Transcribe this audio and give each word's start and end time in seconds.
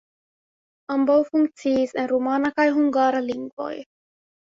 Ambaŭ 0.93 1.17
funkciis 1.27 1.93
en 2.03 2.07
rumana 2.11 2.51
kaj 2.61 2.65
hungara 2.79 3.21
lingvoj. 3.27 3.71